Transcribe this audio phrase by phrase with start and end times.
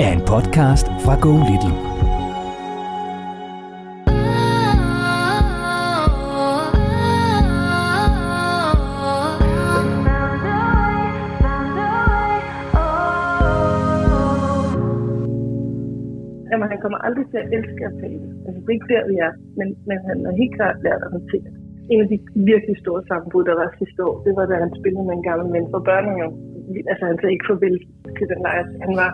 [0.00, 1.76] er en podcast fra Go Little.
[16.50, 18.26] Jamen, han kommer aldrig til at elske at tale.
[18.46, 19.32] Altså, det er ikke der, vi er.
[19.58, 21.54] Men, men han har helt klart lært at håndtere det.
[21.92, 22.18] En af de
[22.52, 25.46] virkelig store sammenbrud, der var sidste år, det var, da han spillede med en gammel
[25.54, 26.51] mand fra børnehaven.
[26.90, 27.76] Altså, han sagde ikke farvel
[28.16, 28.64] til den lejr.
[28.86, 29.10] Han var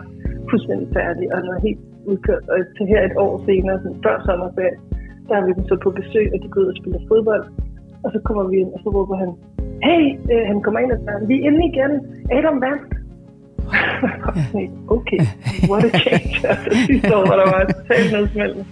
[0.49, 2.45] fuldstændig færdig, og han var helt udkørt.
[2.51, 4.79] Og til her et år senere, sådan før sommerferien,
[5.27, 7.45] der har vi dem så på besøg, og de går ud og spiller fodbold.
[8.03, 9.31] Og så kommer vi ind, og så råber han,
[9.87, 11.93] hey, øh, han kommer ind og siger, vi er inde igen.
[12.37, 12.89] Adam vandt.
[14.97, 15.21] okay,
[15.71, 16.31] what a change.
[16.51, 18.65] Altså sidste år, var der var totalt nedsmeltende.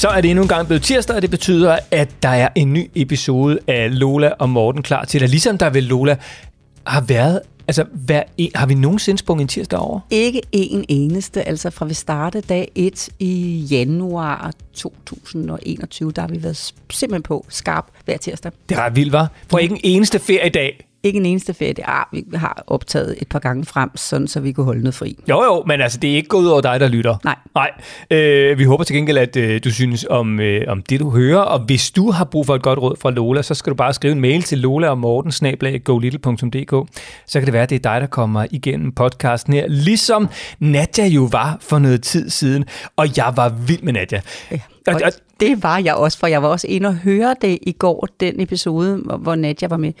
[0.00, 2.72] Så er det endnu en gang blevet tirsdag, og det betyder, at der er en
[2.72, 5.28] ny episode af Lola og Morten klar til dig.
[5.28, 6.16] Ligesom der ved Lola
[6.86, 10.00] har været Altså, hver en, har vi nogensinde sprunget en tirsdag over?
[10.10, 11.48] Ikke en eneste.
[11.48, 17.46] Altså, fra vi startede dag 1 i januar 2021, der har vi været simpelthen på
[17.48, 18.52] skarp hver tirsdag.
[18.68, 19.30] Det er ret vildt, var.
[19.50, 21.90] For ikke en eneste feriedag ikke en eneste ferie.
[21.90, 25.16] Ah, vi har optaget et par gange frem, sådan, så vi kunne holde noget fri.
[25.28, 27.16] Jo, jo, men altså, det er ikke gået ud over dig, der lytter.
[27.24, 27.36] Nej.
[27.54, 27.70] Nej.
[28.10, 31.40] Øh, vi håber til gengæld, at øh, du synes om, øh, om det, du hører.
[31.40, 33.94] Og hvis du har brug for et godt råd fra Lola, så skal du bare
[33.94, 35.32] skrive en mail til lola og morten
[37.26, 39.68] så kan det være, at det er dig, der kommer igennem podcasten her.
[39.68, 40.28] Ligesom
[40.58, 42.64] Nadja jo var for noget tid siden.
[42.96, 44.20] Og jeg var vild med Nadja.
[44.50, 44.58] Ja.
[44.86, 47.72] Og, og det var jeg også, for jeg var også inde og høre det i
[47.72, 49.92] går, den episode, hvor Nadja var med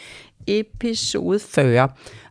[0.58, 1.88] episode 40.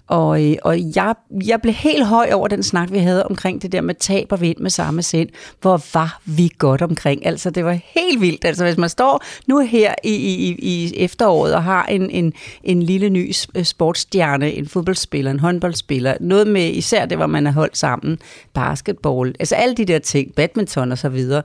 [0.09, 1.15] Og, øh, og jeg,
[1.45, 4.41] jeg blev helt høj over den snak, vi havde omkring det der med tab og
[4.41, 5.29] vind med samme sind.
[5.61, 7.25] Hvor var vi godt omkring.
[7.25, 8.45] Altså, det var helt vildt.
[8.45, 12.83] Altså, hvis man står nu her i, i, i efteråret og har en, en, en
[12.83, 17.51] lille ny øh, sportsstjerne, en fodboldspiller, en håndboldspiller, noget med især det, hvor man er
[17.51, 18.17] holdt sammen,
[18.53, 21.43] basketball, altså alle de der ting, badminton og så videre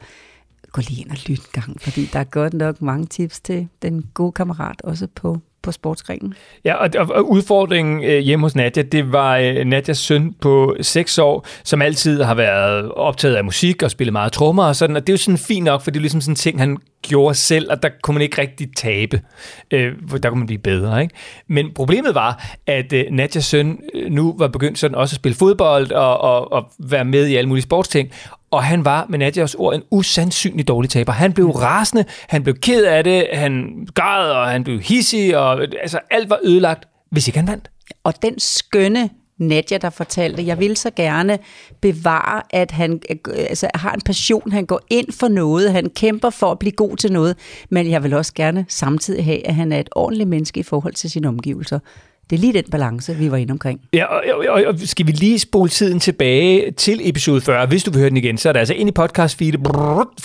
[0.73, 3.69] gå lige ind og lyt en gang, fordi der er godt nok mange tips til
[3.83, 6.35] den gode kammerat, også på på sportsgrenen.
[6.65, 11.19] Ja, og, og udfordringen øh, hjemme hos Nadja, det var øh, Nadjas søn på 6
[11.19, 15.07] år, som altid har været optaget af musik og spillet meget trommer og sådan, og
[15.07, 17.35] det er jo sådan fint nok, for det er ligesom sådan en ting, han gjorde
[17.35, 19.21] selv, og der kunne man ikke rigtig tabe.
[19.71, 19.93] Øh,
[20.23, 21.15] der kunne man blive bedre, ikke?
[21.49, 25.37] Men problemet var, at øh, Nadjas søn øh, nu var begyndt sådan også at spille
[25.37, 28.11] fodbold og, og, og være med i alle mulige sportsting,
[28.55, 31.13] og han var med Nadjas ord en usandsynlig dårlig taber.
[31.13, 35.61] Han blev rasende, han blev ked af det, han græd, og han blev hissig, og
[35.63, 37.71] altså alt var ødelagt, hvis ikke han vandt.
[38.05, 41.39] Og den skønne Nadja, der fortalte, jeg vil så gerne
[41.81, 46.53] bevare, at han altså, har en passion, han går ind for noget, han kæmper for
[46.53, 47.37] at blive god til noget,
[47.71, 50.95] men jeg vil også gerne samtidig have, at han er et ordentligt menneske i forhold
[50.95, 51.79] til sine omgivelser.
[52.31, 53.81] Det er lige den balance, vi var inde omkring.
[53.93, 57.67] Ja, og, og, og, skal vi lige spole tiden tilbage til episode 40.
[57.67, 59.55] Hvis du vil høre den igen, så er det altså ind i podcast feed.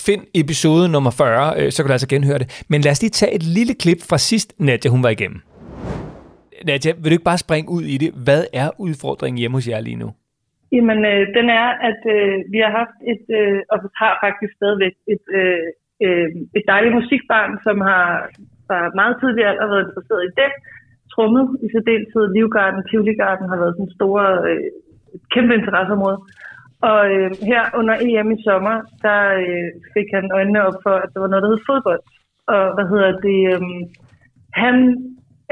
[0.06, 2.64] Find episode nummer 40, øh, så kan du altså genhøre det.
[2.70, 5.40] Men lad os lige tage et lille klip fra sidst, Nadja, hun var igennem.
[6.68, 8.10] Nadja, vil du ikke bare springe ud i det?
[8.26, 10.08] Hvad er udfordringen hjemme hos jer lige nu?
[10.74, 14.94] Jamen, øh, den er, at øh, vi har haft et, øh, og har faktisk stadigvæk
[15.14, 15.66] et, øh,
[16.04, 18.04] øh, et dejligt musikbarn, som har
[18.66, 20.50] fra meget tidligere alder været interesseret i det,
[21.14, 22.24] trummet i særdeleshed.
[22.36, 24.68] Livgarden, Tivoli Garden har været sådan en store, øh,
[25.34, 26.18] kæmpe interesseområde.
[26.88, 31.08] Og øh, her under EM i sommer, der øh, fik han øjnene op for, at
[31.12, 32.02] der var noget, der hed fodbold.
[32.54, 33.40] Og hvad hedder det?
[33.52, 33.60] Øh,
[34.64, 34.74] han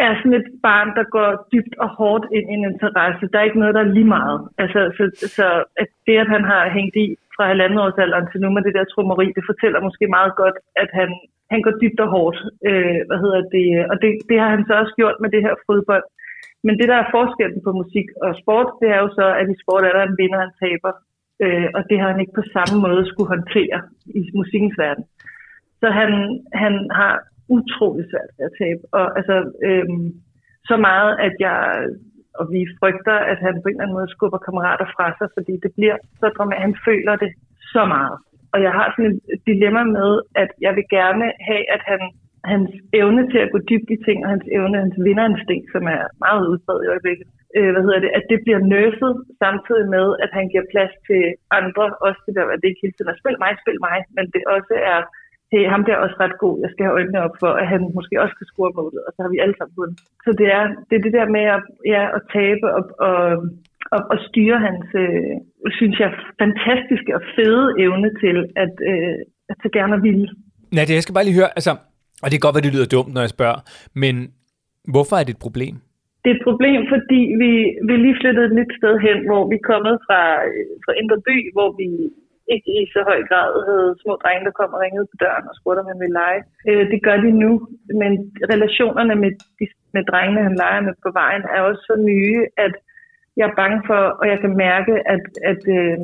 [0.05, 3.29] er sådan et barn, der går dybt og hårdt ind i en interesse.
[3.31, 4.41] Der er ikke noget, der er lige meget.
[4.63, 5.05] Altså, så,
[5.37, 5.47] så
[5.83, 7.07] at det, at han har hængt i
[7.39, 10.57] fra halvandet års alderen til nu med det der trummeri, det fortæller måske meget godt,
[10.83, 11.11] at han,
[11.53, 12.39] han går dybt og hårdt.
[12.69, 13.69] Øh, hvad hedder det?
[13.91, 16.07] Og det, det har han så også gjort med det her fodbold.
[16.67, 19.57] Men det, der er forskellen på musik og sport, det er jo så, at i
[19.63, 20.93] sport er der en vinder og en taber.
[21.45, 23.79] Øh, og det har han ikke på samme måde skulle håndtere
[24.19, 25.05] i musikkens verden.
[25.81, 26.11] Så han,
[26.63, 27.15] han har
[27.57, 28.83] utrolig svært ved at tabe.
[28.99, 29.37] Og altså,
[29.67, 29.89] øh,
[30.71, 31.59] så meget, at jeg
[32.39, 35.55] og vi frygter, at han på en eller anden måde skubber kammerater fra sig, fordi
[35.65, 36.65] det bliver så dramatisk.
[36.67, 37.31] Han føler det
[37.75, 38.17] så meget.
[38.53, 40.11] Og jeg har sådan et dilemma med,
[40.43, 42.01] at jeg vil gerne have, at han,
[42.53, 42.71] hans
[43.01, 46.43] evne til at gå dybt i ting, og hans evne, hans vinderinstinkt, som er meget
[46.51, 47.27] udbredt i øjeblikket,
[47.57, 49.13] øh, hvad hedder det, at det bliver nøfet
[49.43, 51.23] samtidig med, at han giver plads til
[51.61, 54.25] andre, også det der, at det ikke hele tiden er spil mig, spil mig, men
[54.35, 55.01] det også er
[55.53, 57.83] hey, ham der er også ret god, jeg skal have øjnene op for, at han
[57.99, 59.99] måske også kan score målet, og så har vi alle sammen vundet.
[60.25, 61.63] Så det er, det er det der med at,
[61.95, 63.21] ja, at tabe og, og,
[63.95, 65.35] og, og styre hans, øh,
[65.79, 66.11] synes jeg,
[66.43, 69.19] fantastiske og fede evne til at, øh,
[69.51, 70.21] at så gerne vil.
[70.77, 71.73] Nej, det jeg skal bare lige høre, altså,
[72.23, 73.61] og det kan godt være, det lyder dumt, når jeg spørger,
[74.03, 74.15] men
[74.95, 75.75] hvorfor er det et problem?
[76.23, 77.51] Det er et problem, fordi vi,
[77.89, 80.21] vi lige flyttet et nyt sted hen, hvor vi er kommet fra,
[80.85, 81.89] fra Indre By, hvor vi
[82.55, 85.55] ikke i så høj grad havde små drenge, der kom og ringede på døren og
[85.59, 86.41] spurgte, om han ville lege.
[86.69, 87.53] Øh, det gør de nu,
[88.01, 88.13] men
[88.53, 89.65] relationerne med, de,
[89.97, 92.75] med drengene, han leger med på vejen, er også så nye, at
[93.39, 95.99] jeg er bange for, og jeg kan mærke, at, at øh,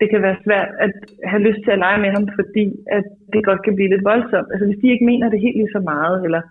[0.00, 0.94] det kan være svært at
[1.30, 2.66] have lyst til at lege med ham, fordi
[2.96, 4.48] at det godt kan blive lidt voldsomt.
[4.52, 6.42] Altså hvis de ikke mener det helt lige så meget, eller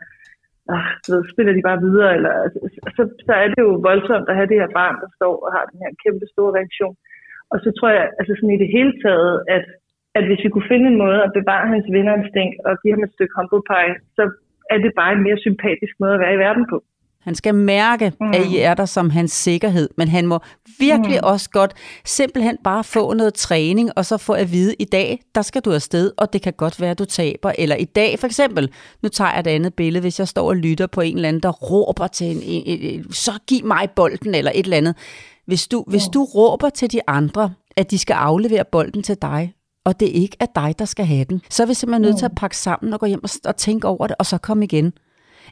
[0.75, 2.59] ah, så spiller de bare videre, eller, altså,
[2.95, 5.65] så, så er det jo voldsomt at have det her barn, der står og har
[5.71, 6.95] den her kæmpe store reaktion.
[7.53, 9.65] Og så tror jeg, altså sådan i det hele taget, at,
[10.17, 13.15] at hvis vi kunne finde en måde at bevare hans vinderinstinkt og give ham et
[13.15, 14.23] stykke humble pie, så
[14.73, 16.77] er det bare en mere sympatisk måde at være i verden på.
[17.21, 18.27] Han skal mærke, mm.
[18.27, 20.39] at I er der som hans sikkerhed, men han må
[20.79, 21.29] virkelig mm.
[21.33, 21.73] også godt
[22.05, 25.71] simpelthen bare få noget træning, og så få at vide, i dag, der skal du
[25.73, 27.51] afsted, og det kan godt være, at du taber.
[27.59, 30.55] Eller i dag, for eksempel, nu tager jeg et andet billede, hvis jeg står og
[30.55, 33.87] lytter på en eller anden, der råber til en, en, en, en så giv mig
[33.95, 34.95] bolden, eller et eller andet.
[35.51, 39.53] Hvis du, hvis du råber til de andre, at de skal aflevere bolden til dig,
[39.85, 42.25] og det ikke er dig, der skal have den, så er vi simpelthen nødt til
[42.25, 44.93] at pakke sammen og gå hjem og, og tænke over det, og så komme igen.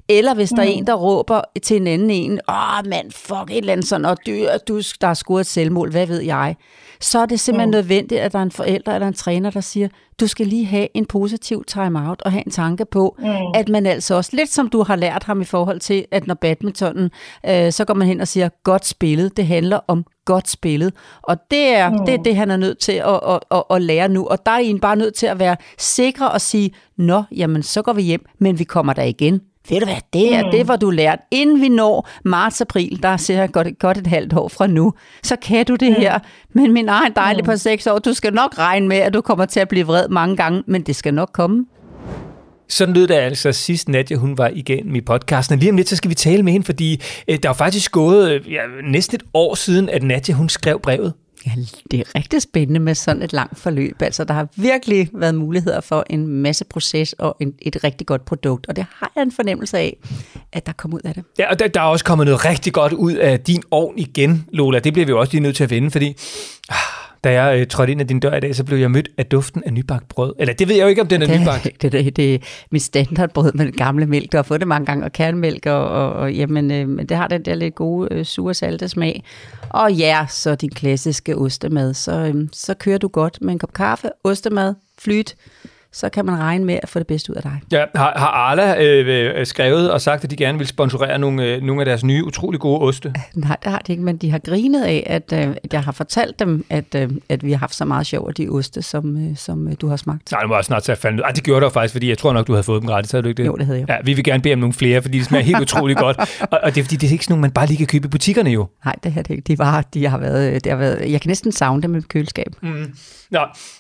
[0.10, 3.58] Eller hvis der er en, der råber til en anden en, åh mand, fuck et
[3.58, 4.32] eller andet sådan, og du,
[4.68, 6.56] du, der er scoret et selvmål, hvad ved jeg,
[7.02, 7.72] så er det simpelthen mm.
[7.72, 9.88] nødvendigt, at der er en forælder eller en træner, der siger,
[10.20, 13.26] du skal lige have en positiv time-out og have en tanke på, mm.
[13.56, 16.34] at man altså også, lidt som du har lært ham i forhold til, at når
[16.34, 17.12] badmintonen,
[17.46, 20.94] øh, så går man hen og siger, godt spillet, det handler om godt spillet.
[21.22, 22.06] Og det er, mm.
[22.06, 24.28] det, er det, han er nødt til at, at, at, at lære nu.
[24.28, 27.82] Og der er en bare nødt til at være sikre og sige, nå, jamen så
[27.82, 29.42] går vi hjem, men vi kommer der igen.
[29.70, 30.52] Ved du hvad, det er mm.
[30.52, 31.20] det, hvor du lært.
[31.32, 34.94] Inden vi når marts-april, der ser jeg godt, godt et halvt år fra nu,
[35.24, 35.96] så kan du det mm.
[35.96, 36.20] her.
[36.54, 37.46] Men min egen dejlige mm.
[37.46, 40.08] på seks år, du skal nok regne med, at du kommer til at blive vred
[40.08, 41.66] mange gange, men det skal nok komme.
[42.70, 45.60] Sådan lød det altså sidst Nadia, hun var igennem i podcasten.
[45.60, 48.32] Lige om lidt, så skal vi tale med hende, fordi øh, der er faktisk gået
[48.32, 51.14] øh, ja, næsten et år siden, at Nadia, hun skrev brevet.
[51.46, 51.52] Ja,
[51.92, 54.02] det er rigtig spændende med sådan et langt forløb.
[54.02, 58.26] Altså, der har virkelig været muligheder for en masse proces og en, et rigtig godt
[58.26, 59.98] produkt, og det har jeg en fornemmelse af,
[60.54, 61.24] at der kommer ud af det.
[61.40, 64.46] Ja, og der, der er også kommet noget rigtig godt ud af din ovn igen,
[64.54, 64.80] Lola.
[64.80, 66.16] Det bliver vi også lige nødt til at vende, fordi
[66.70, 69.10] ah, da jeg øh, trådte ind ad din dør i dag, så blev jeg mødt
[69.18, 70.34] af duften af nybagt brød.
[70.40, 71.82] Eller det ved jeg jo ikke, om den er det, nybagt.
[71.82, 72.40] Det, det, det er
[72.72, 74.32] mit standardbrød med gamle mælk.
[74.32, 77.28] Du har fået det mange gange, og kernmælk, og, og, og jamen, øh, det har
[77.28, 79.24] den der lidt gode øh, sure salte smag.
[79.70, 81.94] Og ja, så din klassiske ostemad.
[81.94, 85.36] Så, øh, så kører du godt med en kop kaffe, ostemad, flyt,
[85.92, 87.62] så kan man regne med at få det bedste ud af dig.
[87.72, 91.62] Ja, har, har Arla øh, skrevet og sagt, at de gerne vil sponsorere nogle, øh,
[91.62, 93.14] nogle af deres nye, utrolig gode oste?
[93.34, 95.92] Nej, det har de ikke, men de har grinet af, at, øh, at jeg har
[95.92, 99.30] fortalt dem, at, øh, at vi har haft så meget sjov af de oste, som,
[99.30, 100.32] øh, som øh, du har smagt.
[100.32, 102.34] Nej, det var snart til at falde Ej, det gjorde du faktisk, fordi jeg tror
[102.34, 103.48] nok, du havde fået dem gratis, havde du ikke det?
[103.48, 103.90] Jo, det havde jeg.
[103.90, 106.18] Ja, vi vil gerne bede om nogle flere, fordi de smager helt utrolig godt.
[106.42, 108.06] Og, og, det er fordi, det er ikke sådan nogle, man bare lige kan købe
[108.06, 108.68] i butikkerne jo.
[108.86, 109.44] Nej, det her det ikke.
[109.48, 112.56] De, var, de har været, det har været, jeg kan næsten savne dem i køleskab.
[112.62, 112.94] Mm.
[113.32, 113.40] Nå,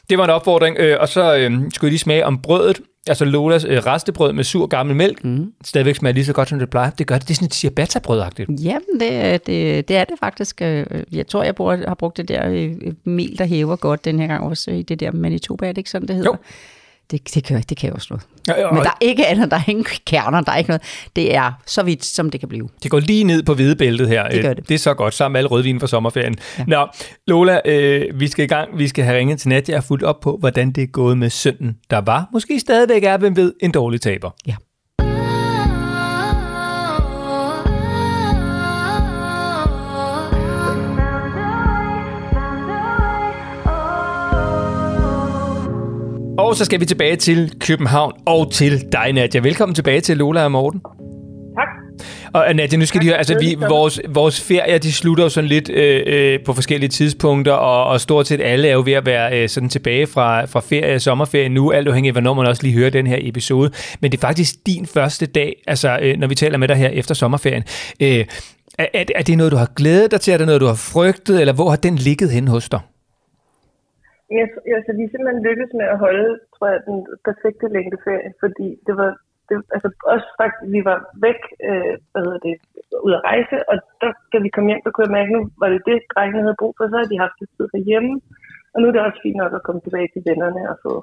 [0.09, 2.81] det var en opfordring, øh, og så øh, skulle jeg lige smage om brødet.
[3.07, 5.23] Altså Lolas øh, restebrød med sur gammel mælk.
[5.23, 5.53] Mm.
[5.63, 6.89] Stadigvæk smager lige så godt, som det plejer.
[6.89, 7.27] Det gør det.
[7.27, 8.49] Det er sådan et ciabatta-brødagtigt.
[8.63, 10.61] Jamen, det, det, det er det faktisk.
[10.61, 14.19] Øh, jeg tror, jeg bruger, har brugt det der øh, mel, der hæver godt den
[14.19, 16.29] her gang også i det der Manitoba, er det ikke sådan, det hedder?
[16.29, 16.37] Jo.
[17.11, 18.23] Det, det, kan, det kan også noget.
[18.47, 20.81] Ja, ja, Men der er ikke andet, der er ingen kerner, der er ikke noget.
[21.15, 22.69] Det er så vidt, som det kan blive.
[22.83, 24.27] Det går lige ned på hvidebæltet her.
[24.27, 24.69] Det gør det.
[24.69, 26.35] Det er så godt, sammen med alle rødvin for sommerferien.
[26.57, 26.63] Ja.
[26.67, 26.87] Nå,
[27.27, 28.77] Lola, øh, vi skal i gang.
[28.77, 31.29] Vi skal have ringet til Nadia og fuldt op på, hvordan det er gået med
[31.29, 34.29] sønnen, der var, måske stadigvæk er, hvem ved, en dårlig taber.
[34.47, 34.55] Ja.
[46.39, 49.41] Så skal vi tilbage til København og til dig, Nadia.
[49.41, 50.81] Velkommen tilbage til Lola og Morten.
[51.55, 51.67] Tak.
[52.33, 55.47] Og Nadia, nu skal de høre, altså vi, vores, vores ferier, de slutter jo sådan
[55.47, 59.05] lidt øh, øh, på forskellige tidspunkter, og, og stort set alle er jo ved at
[59.05, 62.63] være øh, sådan tilbage fra, fra ferie, sommerferie nu, alt afhængig af, hvornår man også
[62.63, 63.71] lige hører den her episode.
[63.99, 66.89] Men det er faktisk din første dag, altså øh, når vi taler med dig her
[66.89, 67.63] efter sommerferien.
[67.99, 68.25] Øh,
[68.77, 70.33] er, er, er det noget, du har glædet dig til?
[70.33, 72.79] Er det noget, du har frygtet, eller hvor har den ligget hen hos dig?
[74.37, 78.93] Jeg, altså, vi simpelthen lykkedes med at holde, tror jeg, den perfekte længdeferie, fordi det
[79.01, 79.11] var,
[79.49, 82.55] det, altså også faktisk, vi var væk, øh, hvad hedder det,
[83.05, 85.69] ud at rejse, og der, da vi kom hjem, der kunne jeg mærke, nu var
[85.69, 88.13] det det, drengene havde brug for, så havde de haft det tid herhjemme,
[88.73, 90.93] og nu er det også fint nok at komme tilbage til vennerne og få,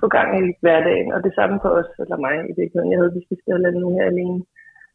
[0.00, 2.92] få gang i hverdagen, og det samme for os, eller mig i virkeligheden.
[2.92, 4.40] Jeg havde de sidste halvandet nu her alene.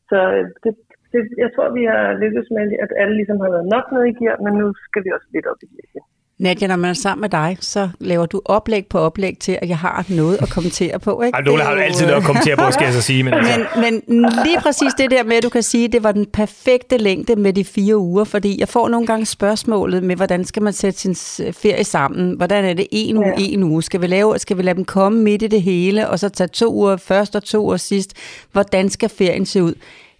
[0.10, 0.72] Så øh, det,
[1.12, 4.18] det, jeg tror, vi har lykkedes med, at alle ligesom har været nok nede i
[4.20, 6.06] gear, men nu skal vi også lidt op i gear.
[6.39, 9.70] Nadia, når man er sammen med dig, så laver du oplæg på oplæg til, at
[9.70, 11.22] jeg har noget at kommentere på.
[11.22, 11.36] Ikke?
[11.36, 13.24] Ej, Lola har jo altid noget at kommentere på, skal jeg så sige.
[13.24, 13.60] Men, altså.
[13.75, 16.25] men, men lige præcis det der med, at du kan sige, at det var den
[16.25, 20.63] perfekte længde med de fire uger, fordi jeg får nogle gange spørgsmålet med, hvordan skal
[20.63, 21.15] man sætte sin
[21.54, 22.38] ferie sammen?
[22.38, 23.44] Hvordan er det en uge, ja.
[23.44, 23.84] en uge?
[23.84, 26.48] Skal vi, lave, skal vi lade dem komme midt i det hele, og så tage
[26.48, 28.13] to uger først og to uger sidst?
[28.51, 29.74] Hvordan skal ferien se ud?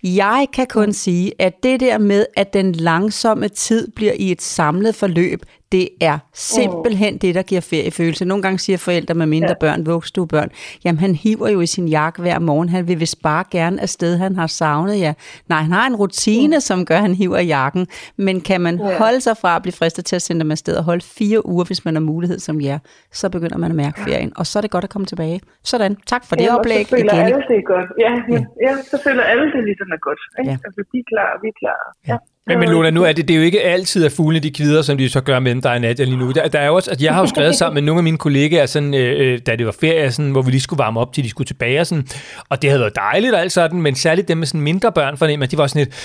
[0.04, 4.42] Jeg kan kun sige, at det der med, at den langsomme tid bliver i et
[4.42, 5.42] samlet forløb,
[5.72, 8.26] det er simpelthen det, der giver feriefølelse.
[8.26, 9.60] Nogle gange siger forældre med mindre ja.
[9.60, 10.50] børn, vuggestuebørn,
[10.86, 12.70] jamen han hiver jo i sin jakke hver morgen.
[12.70, 15.14] Han vil vist bare gerne afsted, han har savnet ja.
[15.50, 16.62] Nej, han har en rutine, mm.
[16.62, 17.88] som gør, at han hiver jakken.
[18.18, 18.98] Men kan man ja.
[18.98, 21.66] holde sig fra at blive fristet til at sende dem afsted og holde fire uger,
[21.66, 22.80] hvis man har mulighed som jer,
[23.12, 24.34] så begynder man at mærke ferien.
[24.36, 25.42] Og så er det godt at komme tilbage.
[25.64, 25.96] Sådan.
[25.96, 26.86] Tak for det ja, oplæg.
[26.86, 27.26] Så føler igen.
[27.26, 27.90] alle det godt.
[28.00, 28.42] Ja, ja.
[28.66, 30.20] ja, så føler alle det ligesom er godt.
[30.40, 30.52] Ikke?
[30.52, 30.58] Ja.
[30.66, 31.82] Altså, de er klar, vi er klar.
[32.08, 32.14] Ja.
[32.14, 32.18] ja.
[32.48, 34.82] Men, men Luna, nu er det, det er jo ikke altid, at fuglene de kvider,
[34.82, 36.32] som de så gør mellem dig og Nadia lige nu.
[36.32, 38.18] Der, der er jo også, at jeg har jo skrevet sammen med nogle af mine
[38.18, 41.14] kollegaer, sådan, øh, øh, da det var ferie, sådan, hvor vi lige skulle varme op
[41.14, 41.80] til, de skulle tilbage.
[41.80, 42.08] Og, sådan,
[42.50, 45.28] og det havde været dejligt alt sådan, men særligt dem med sådan mindre børn, for
[45.28, 45.96] de var sådan lidt,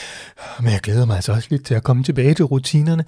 [0.60, 3.04] men jeg glæder mig altså også lidt til at komme tilbage til rutinerne.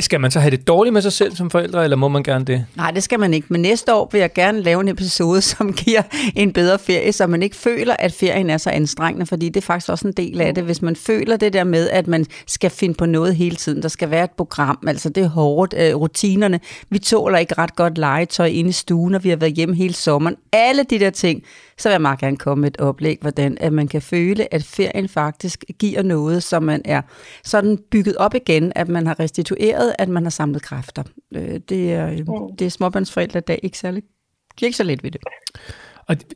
[0.00, 2.44] Skal man så have det dårligt med sig selv som forældre, eller må man gerne
[2.44, 2.66] det?
[2.76, 3.46] Nej, det skal man ikke.
[3.50, 6.02] Men næste år vil jeg gerne lave en episode, som giver
[6.36, 9.64] en bedre ferie, så man ikke føler, at ferien er så anstrengende, fordi det er
[9.64, 10.64] faktisk også en del af det.
[10.64, 13.88] Hvis man føler det der med, at man skal finde på noget hele tiden, der
[13.88, 17.98] skal være et program, altså det er hårdt, øh, rutinerne, vi tåler ikke ret godt
[17.98, 20.36] legetøj inde i stuen, og vi har været hjemme hele sommeren.
[20.52, 21.42] Alle de der ting,
[21.78, 24.64] så vil jeg meget gerne komme med et oplæg, hvordan at man kan føle, at
[24.64, 27.02] ferien faktisk giver noget, som man er
[27.44, 31.02] sådan bygget op igen, at man har restitueret, at man har samlet kræfter.
[31.34, 32.56] Øh, det er, mm.
[32.56, 34.02] det er småbørnsforældre, der ikke særlig,
[34.60, 35.20] de er ikke så let ved det.
[36.08, 36.26] Og det,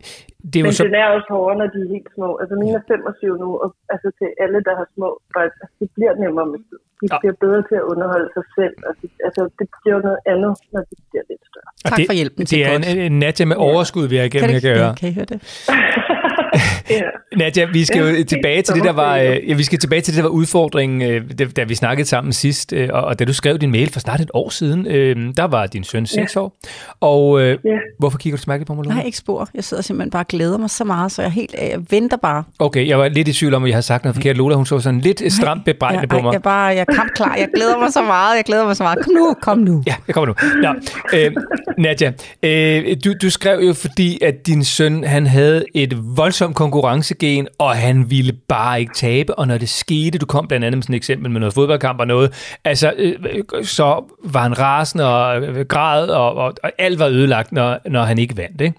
[0.50, 0.84] det er jo Men så...
[0.88, 2.28] den er også hårdere, når de er helt små.
[2.40, 5.88] Altså mine er 25 nu, og altså til alle, der har små børn, altså, det
[5.96, 6.78] bliver nemmere med tid.
[7.02, 7.18] De ja.
[7.22, 8.76] bliver bedre til at underholde sig selv.
[8.88, 11.70] Og det, altså, det bliver noget andet, når de bliver lidt større.
[11.84, 12.42] Og tak det, for hjælpen.
[12.52, 14.90] Det er en, en Nadia med overskud, vi har igennem, kan, kan gøre.
[15.00, 15.38] Kan I høre det?
[17.38, 20.16] Nadia, vi skal jo tilbage til det, der var, ja, vi skal tilbage til det,
[20.16, 23.58] der var udfordringen, øh, da vi snakkede sammen sidst, øh, og, og da du skrev
[23.58, 26.40] din mail for snart et år siden, øh, der var din søn 6 ja.
[26.40, 26.56] år.
[27.00, 27.70] Og øh, ja.
[27.98, 29.48] hvorfor kigger du så på mig, Nej, ikke spor.
[29.54, 32.44] Jeg sidder simpelthen bare og glæder mig så meget, så jeg helt jeg venter bare.
[32.58, 34.36] Okay, jeg var lidt i tvivl om, at jeg havde sagt noget forkert.
[34.36, 36.32] Lola, hun så sådan lidt stramt bebrejdende ja, på mig.
[36.32, 37.34] Jeg, bare, jeg er kampklar.
[37.34, 38.36] Jeg glæder mig så meget.
[38.36, 38.98] Jeg glæder mig så meget.
[39.04, 39.82] Kom nu, kom nu.
[39.86, 40.34] Ja, jeg kommer nu.
[40.62, 40.74] Nå,
[41.14, 41.32] øh,
[41.78, 42.12] Nadia,
[42.42, 47.70] øh, du, du skrev jo, fordi at din søn, han havde et voldsomt konkurrencegen, og
[47.70, 49.34] han ville bare ikke tabe.
[49.38, 52.00] Og når det skete, du kom blandt andet med sådan et eksempel med noget fodboldkamp
[52.00, 52.28] og noget,
[52.64, 53.14] altså, øh,
[53.62, 53.88] så
[54.34, 58.18] var han rasende og øh, græd, og, og, og alt var ødelagt, når, når han
[58.18, 58.60] ikke vandt.
[58.60, 58.76] Ikke?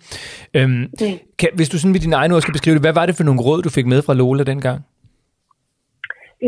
[0.58, 1.20] Øhm, det.
[1.39, 3.24] Kan, hvis du sådan med dine egne ord skal beskrive det, hvad var det for
[3.24, 4.80] nogle råd, du fik med fra Lola dengang?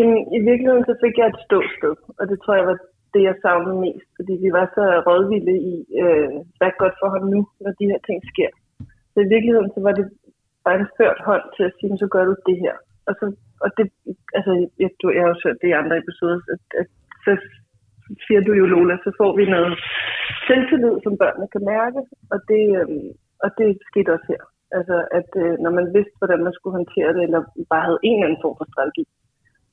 [0.01, 0.03] I,
[0.37, 2.77] I virkeligheden så fik jeg et ståsted, og det tror jeg var
[3.13, 7.09] det, jeg savnede mest, fordi vi var så rådvilde i, øh, hvad er godt for
[7.13, 8.51] ham nu, når de her ting sker.
[9.13, 10.05] Så i virkeligheden så var det
[10.65, 12.75] bare en ført hånd til at sige, så gør du det her.
[13.07, 13.25] Og, så,
[13.63, 13.85] og det,
[14.37, 14.51] altså,
[14.81, 16.87] jeg, du, jeg har jo hørt det i andre episoder, at, at
[17.25, 17.31] så
[18.25, 19.73] siger du jo, Lola, så får vi noget
[20.47, 21.99] selvtillid, som børnene kan mærke,
[22.33, 22.87] og det, øh,
[23.43, 24.43] og det skete også her.
[24.77, 27.41] Altså, at øh, når man vidste, hvordan man skulle håndtere det, eller
[27.71, 29.03] bare havde en eller anden form for strategi,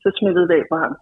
[0.03, 0.95] så smittede det af på ham.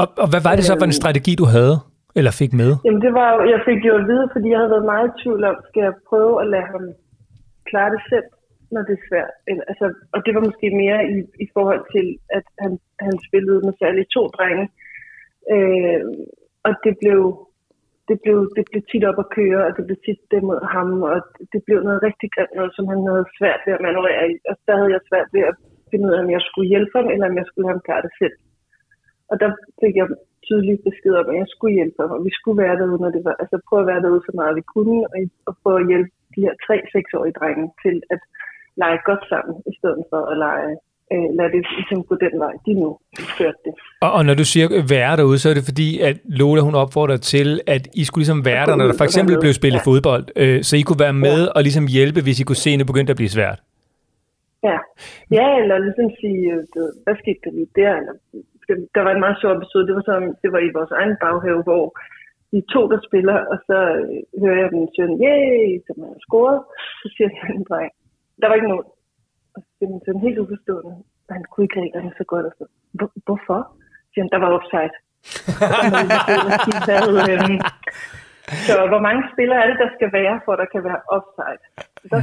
[0.00, 1.00] Og, og hvad var det så for en øhm.
[1.02, 1.76] strategi, du havde?
[2.18, 2.70] Eller fik med?
[2.84, 5.42] Jamen det var jeg fik jo at vide, fordi jeg havde været meget i tvivl
[5.50, 6.84] om, skal jeg prøve at lade ham
[7.70, 8.28] klare det selv,
[8.74, 9.32] når det er svært.
[9.50, 12.06] Eller, altså, og det var måske mere i, i forhold til,
[12.38, 12.72] at han,
[13.06, 14.66] han spillede med særligt to drenge.
[15.54, 16.02] Øh,
[16.66, 17.20] og det blev,
[18.08, 20.88] det blev, det blev tit op at køre, og det blev tit det mod ham,
[21.10, 21.16] og
[21.52, 24.34] det blev noget rigtig grimt noget, som han havde svært ved at manøvrere i.
[24.50, 25.54] Og der havde jeg svært ved at
[25.90, 28.06] finde ud af, om jeg skulle hjælpe ham, eller om jeg skulle have ham klare
[28.06, 28.36] det selv.
[29.30, 29.50] Og der
[29.82, 30.08] fik jeg
[30.48, 33.22] tydeligt besked om, at jeg skulle hjælpe ham, og vi skulle være derude, når det
[33.28, 36.10] var, altså prøve at være derude så meget vi kunne, og, og prøve at hjælpe
[36.34, 38.20] de her tre seksårige drenge til at
[38.82, 40.72] lege godt sammen, i stedet for at lege
[41.12, 42.88] øh, lade det ligesom gå den vej, de nu
[43.38, 43.74] førte det.
[44.04, 44.66] Og, og når du siger
[44.96, 48.44] være derude, så er det fordi, at Lola hun opfordrer til, at I skulle ligesom
[48.50, 49.88] være der, når der for eksempel blev spillet ja.
[49.90, 51.52] fodbold, øh, så I kunne være med ja.
[51.56, 53.58] og ligesom hjælpe, hvis I kunne se, at det begyndte at blive svært.
[54.68, 54.78] Ja,
[55.36, 57.92] ja eller ligesom sige, øh, hvad skete der lige der?
[58.00, 58.14] Eller,
[58.94, 61.62] der var en meget sjov episode, det var, så, det var i vores egen baghave,
[61.68, 61.84] hvor
[62.52, 66.60] de to, der spiller, og så øh, hører jeg min søn, yay, som har scoret.
[67.00, 67.92] Så siger jeg en dreng,
[68.40, 68.88] der var ikke nogen.
[69.54, 70.94] Og så siger min søn helt uforstående,
[71.36, 72.46] han kunne ikke reglerne så godt.
[72.48, 72.64] Og så,
[73.26, 73.60] hvorfor?
[74.02, 74.94] Så siger han, der var offside.
[78.66, 81.62] så hvor mange spillere er det, der skal være, for der kan være offside?
[82.10, 82.16] Så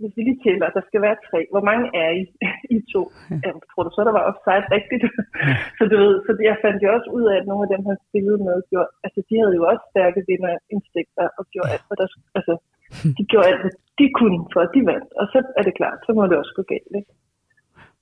[0.00, 1.40] hvis vi lige tæller, der skal være tre.
[1.54, 2.22] Hvor mange er I?
[2.76, 3.02] I to.
[3.44, 3.50] Ja.
[3.70, 5.02] tror du så, der var offside rigtigt?
[5.04, 5.10] Ja.
[5.78, 7.98] så du ved, så jeg fandt jo også ud af, at nogle af dem, han
[8.08, 12.08] spillede med, gjorde, altså de havde jo også stærke vinderinstinkter og gjorde alt, hvad der,
[12.38, 12.54] altså,
[13.18, 15.10] de gjorde alt, hvad de kunne, for at de vandt.
[15.20, 16.92] Og så er det klart, så må det også gå galt.
[17.00, 17.12] Ikke?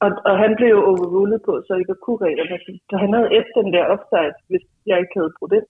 [0.04, 2.57] Og, og han blev jo overrulet på, så ikke kunne reglerne.
[2.90, 5.64] Så han havde et den der offside, hvis jeg ikke havde brugt den.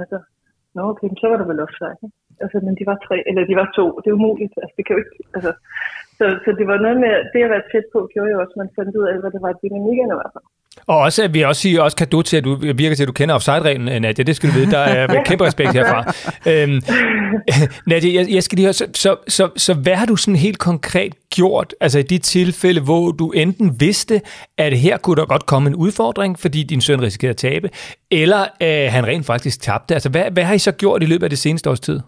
[0.00, 0.16] Altså,
[0.74, 1.96] nå okay, så var der vel offside.
[2.06, 2.18] Ikke?
[2.42, 3.86] Altså, men de var tre, eller de var to.
[4.02, 4.54] Det er umuligt.
[4.62, 5.52] Altså, det kan jo ikke, altså,
[6.18, 8.62] så, så det var noget med, det at være tæt på, gjorde jo også, at
[8.62, 10.42] man fandt ud af, hvad det var, dynamikkerne var for.
[10.86, 13.34] Og også, vi også sige også kado til, at du virker til, at du kender
[13.34, 14.24] offside-reglen, øh, Nadia.
[14.24, 14.70] Det skal du vide.
[14.70, 16.00] Der er kæmpe respekt herfra.
[16.50, 16.78] øhm,
[17.90, 20.58] Nadia, jeg, jeg skal lige høre, så, så, så, så hvad har du sådan helt
[20.58, 24.20] konkret gjort, altså i de tilfælde, hvor du enten vidste,
[24.58, 27.68] at her kunne der godt komme en udfordring, fordi din søn risikerede at tabe,
[28.10, 29.94] eller øh, han rent faktisk tabte.
[29.94, 32.00] Altså, hvad, hvad har I så gjort i løbet af det seneste års tid?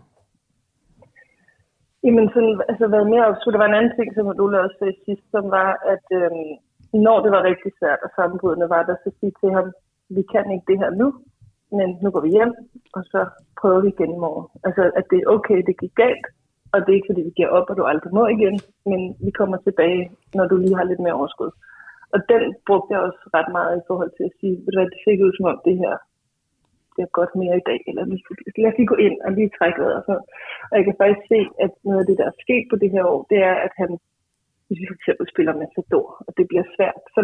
[2.04, 4.96] Jamen, sådan, altså, været mere op, der var en anden ting, som du også sagde
[5.06, 6.50] sidst, som var, at øhm,
[7.06, 9.66] når det var rigtig svært, og sammenbrydende var der, så sige til ham,
[10.16, 11.08] vi kan ikke det her nu,
[11.78, 12.52] men nu går vi hjem,
[12.96, 13.20] og så
[13.60, 14.46] prøver vi igen i morgen.
[14.66, 16.26] Altså, at det er okay, det gik galt,
[16.72, 18.56] og det er ikke fordi, vi giver op, og du aldrig må igen,
[18.90, 20.02] men vi kommer tilbage,
[20.36, 21.50] når du lige har lidt mere overskud.
[22.14, 25.18] Og den brugte jeg også ret meget i forhold til at sige, at det fik
[25.26, 25.94] ud som om det her,
[26.94, 28.02] det er godt mere i dag, eller
[28.62, 30.04] lad os lige gå ind og lige trække vejret.
[30.12, 30.20] Og,
[30.70, 33.04] og jeg kan faktisk se, at noget af det, der er sket på det her
[33.12, 33.90] år, det er, at han
[34.66, 37.20] hvis vi for eksempel spiller Matador, og det bliver svært, så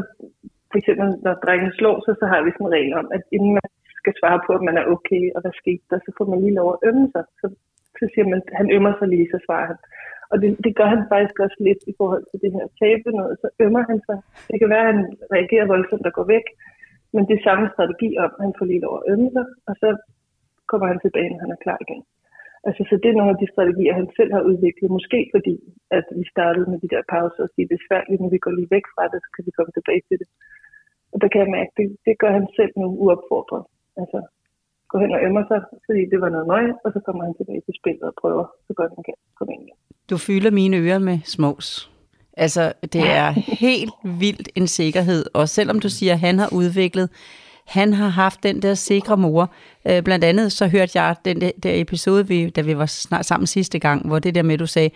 [0.70, 3.53] for eksempel når drengen slår sig, så har vi sådan en regel om, at inden
[3.61, 3.68] man
[4.00, 6.59] skal svare på, at man er okay, og hvad skete der, så får man lige
[6.61, 7.24] lov at ømme sig.
[7.40, 7.46] Så,
[7.98, 9.79] så siger man, at han ømmer sig lige, så svarer han.
[10.31, 13.35] Og det, det gør han faktisk også lidt i forhold til det her tabe noget,
[13.42, 14.18] så ømmer han sig.
[14.50, 15.00] Det kan være, at han
[15.37, 16.46] reagerer voldsomt og går væk,
[17.14, 19.74] men det er samme strategi om, at han får lige lov at ømme sig, og
[19.83, 19.88] så
[20.70, 22.03] kommer han tilbage, når han er klar igen.
[22.66, 24.88] Altså, så det er nogle af de strategier, han selv har udviklet.
[24.96, 25.55] Måske fordi,
[25.99, 28.53] at vi startede med de der pauser og sige, det er svært, når vi går
[28.59, 30.29] lige væk fra det, så kan vi komme tilbage til det.
[31.12, 33.64] Og der kan jeg mærke, det, det gør han selv nu uopfordret.
[34.03, 34.18] Altså,
[34.90, 37.62] gå hen og ømmer sig, fordi det var noget nøje, og så kommer han tilbage
[37.66, 39.14] til spillet og prøver så godt han kan
[39.55, 39.79] ind igen.
[40.11, 41.68] Du fylder mine ører med smås.
[42.44, 42.62] Altså,
[42.94, 43.29] det er
[43.66, 47.07] helt vildt en sikkerhed, og selvom du siger, at han har udviklet
[47.70, 49.50] han har haft den der sikre mor.
[49.87, 53.26] Øh, blandt andet så hørte jeg den der, der episode, vi, da vi var snart
[53.26, 54.90] sammen sidste gang, hvor det der med, du sagde,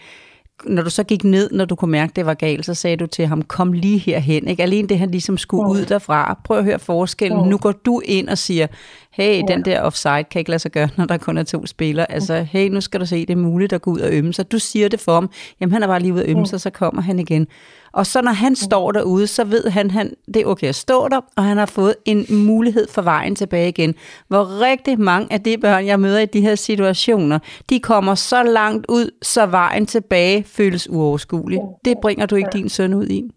[0.65, 3.07] når du så gik ned, når du kunne mærke, det var galt, så sagde du
[3.07, 4.49] til ham, kom lige herhen.
[4.49, 4.63] Ikke?
[4.63, 6.41] Alene det, han ligesom skulle ud derfra.
[6.45, 7.49] Prøv at høre forskellen.
[7.49, 8.67] Nu går du ind og siger,
[9.15, 12.13] hey, den der offside kan ikke lade sig gøre, når der kun er to spillere.
[12.13, 14.53] Altså, hey, nu skal du se, det er muligt at gå ud og ømme sig.
[14.53, 16.71] Du siger det for ham, jamen han er bare lige ude at ømme sig, så
[16.71, 17.47] kommer han igen.
[17.93, 21.09] Og så når han står derude, så ved han, han det er okay at stå
[21.09, 23.95] der, og han har fået en mulighed for vejen tilbage igen.
[24.29, 27.39] Hvor rigtig mange af de børn, jeg møder i de her situationer,
[27.71, 31.61] de kommer så langt ud, så vejen tilbage føles uoverskuelig.
[31.85, 33.31] Det bringer du ikke din søn ud i.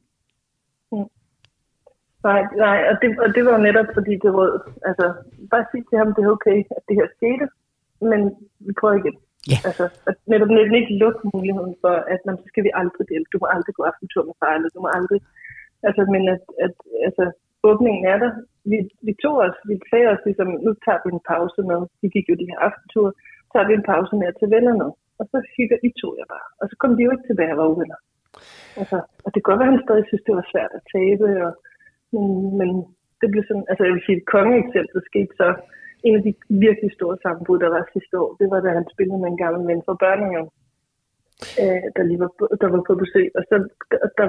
[2.24, 4.48] Nej, nej og, det, og det var jo netop fordi det var,
[4.90, 5.06] altså,
[5.52, 7.46] bare sige til ham, det er okay, at det her skete,
[8.12, 8.22] men
[8.66, 9.18] vi prøver igen.
[9.52, 9.60] Ja.
[9.68, 13.26] Altså, at netop, netop ikke lukke muligheden for, at man, så skal vi aldrig dele.
[13.34, 15.20] Du må aldrig gå aftentur med far, eller du må aldrig...
[15.88, 16.76] Altså, men at, at
[17.08, 17.24] altså,
[17.70, 18.32] åbningen er der.
[18.72, 18.78] Vi,
[19.08, 22.26] vi tog os, vi sagde os ligesom, nu tager vi en pause med, vi gik
[22.30, 23.12] jo de her aftenture,
[23.52, 24.88] tager vi en pause med til vennerne.
[25.20, 26.48] Og så hygger I to jeg bare.
[26.62, 28.00] Og så kom de jo ikke tilbage og var uvenner.
[28.82, 31.28] Altså, og det kan godt være, at han stadig synes, det var svært at tabe,
[31.48, 31.54] og,
[32.14, 32.26] men,
[32.60, 32.70] men
[33.22, 35.50] det blev sådan, altså jeg vil sige, et kongeeksempel skete så,
[36.08, 36.34] en af de
[36.68, 39.62] virkelig store sammenbrud, der var sidste år, det var, da han spillede med en gammel
[39.70, 40.50] ven fra børnehaven,
[41.62, 43.28] øh, der, lige var, der var på besøg.
[43.38, 43.56] Og så,
[44.18, 44.28] der,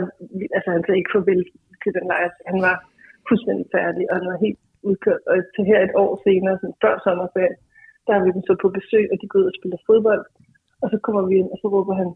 [0.57, 1.43] altså, han sagde ikke farvel
[1.83, 2.31] til den lejr.
[2.53, 2.77] Han var
[3.29, 5.23] fuldstændig færdig, og han var helt udkørt.
[5.31, 7.59] Og til her et år senere, sådan før sommerferien,
[8.07, 10.25] der har vi dem så på besøg, og de går ud og spiller fodbold.
[10.83, 12.09] Og så kommer vi ind, og så råber han,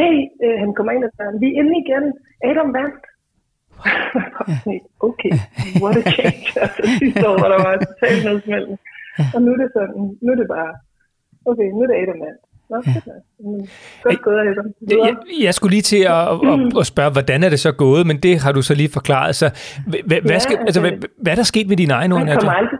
[0.00, 2.04] hey, øh, han kommer ind og siger, vi er inde igen,
[2.48, 3.04] Adam vandt.
[5.08, 5.32] okay,
[5.82, 6.46] what a change.
[6.62, 8.78] Altså sidste år, hvor der var totalt nedsmeltende.
[9.34, 10.72] Og nu er det sådan, nu er det bare,
[11.50, 12.38] okay, nu er det Adam mand.
[12.70, 12.76] Nå.
[13.40, 13.66] Mm.
[14.02, 14.66] Godt gået, Adam.
[15.06, 18.16] Jeg, jeg skulle lige til at, at, at spørge, hvordan er det så gået, men
[18.16, 19.34] det har du så lige forklaret.
[19.36, 19.46] Så,
[20.06, 22.34] hvad, Ja, skal, altså, hvad, altså- hvad er der sket med dine egne ord, kommer
[22.34, 22.58] Nadia?
[22.58, 22.78] aldrig,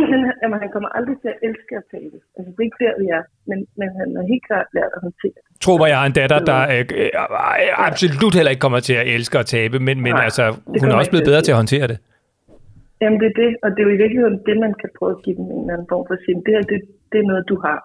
[0.42, 2.16] jamen, han kommer aldrig til at elske at tabe.
[2.36, 3.22] Altså, det er ikke der, vi er.
[3.50, 5.44] Men, men han har helt klart lært at håndtere det.
[5.64, 7.10] Tror mig, jeg har en datter, der øh, øh,
[7.90, 10.44] absolut heller ikke kommer til at elske at tabe, men, men Nej, altså,
[10.80, 11.98] hun er også blevet bedre til at håndtere det.
[13.02, 13.50] Jamen, det er det.
[13.62, 15.74] Og det er jo i virkeligheden det, man kan prøve at give dem en eller
[15.74, 16.78] anden form for at sige, det her, det,
[17.12, 17.80] det er noget, du har.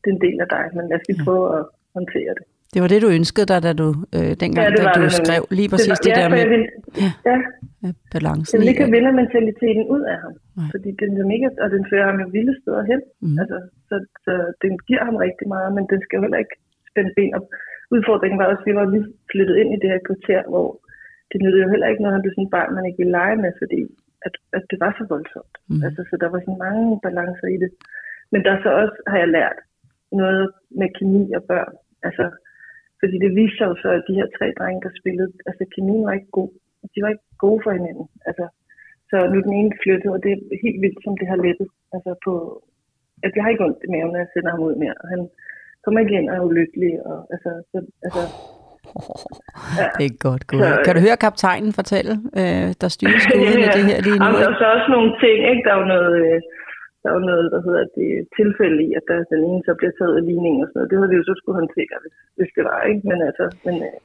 [0.00, 1.62] Det er en del af dig, men lad os lige prøve at
[1.96, 2.44] håndtere det.
[2.74, 5.14] Det var det, du ønskede dig, da du, øh, dengang, Ja, det da du det
[5.22, 6.64] skrev lige præcis var- det, der med jeg vil,
[7.02, 7.10] Ja.
[7.30, 7.36] ja,
[7.84, 8.94] ja, balancen jeg vil ikke have
[9.94, 10.34] ud af ham.
[10.58, 10.68] Nej.
[10.74, 13.00] Fordi den er mega, og den fører ham jo vilde steder hen.
[13.24, 13.36] Mm.
[13.42, 13.58] Altså,
[13.88, 14.32] så, så,
[14.64, 16.56] den giver ham rigtig meget, men den skal jo heller ikke
[16.90, 17.46] spænde ben op.
[17.94, 20.68] Udfordringen var også, at vi var lige flyttet ind i det her kvarter, hvor
[21.30, 23.16] det nyttede jo heller ikke noget, at han blev sådan et barn, man ikke ville
[23.20, 23.80] lege med, fordi
[24.26, 25.54] at, at det var så voldsomt.
[25.70, 25.82] Mm.
[25.86, 27.70] Altså, så der var sådan mange balancer i det.
[28.32, 29.58] Men der er så også, har jeg lært,
[30.22, 30.44] noget
[30.80, 31.74] med kemi og børn.
[32.08, 32.24] Altså,
[33.04, 36.04] fordi det viste sig jo så, at de her tre drenge, der spillede, altså kemien
[36.08, 36.50] var ikke god.
[36.94, 38.06] De var ikke gode for hinanden.
[38.28, 38.44] Altså,
[39.10, 41.68] så nu den ene flyttet, og det er helt vildt, som det har lettet.
[41.94, 42.32] Altså på,
[43.26, 44.96] at jeg har ikke ondt i maven, når jeg sender ham ud mere.
[45.12, 45.20] Han
[45.84, 46.92] kommer ikke ind og er ulykkelig.
[47.10, 48.22] Og, altså, så, altså,
[49.80, 49.86] ja.
[49.98, 50.62] Det er godt gået.
[50.70, 54.24] Så- Kan du høre kaptajnen fortælle, øh, der styrer skuden i det her lige nu?
[54.24, 55.62] Jamen, der er så også nogle ting, ikke?
[55.66, 56.38] Der er jo noget, øh,
[57.04, 59.94] der er jo noget, der hedder det tilfælde i, at der den ene så bliver
[60.00, 60.90] taget af ligningen og sådan noget.
[60.90, 63.02] Det havde vi jo så skulle håndtere, hvis, hvis det var, ikke?
[63.10, 63.98] Men altså, men, øh,